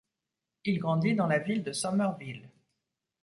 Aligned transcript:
Il 0.65 0.79
grandit 0.79 1.13
dans 1.13 1.27
la 1.27 1.37
ville 1.37 1.63
de 1.63 1.73
Somerville. 1.73 2.49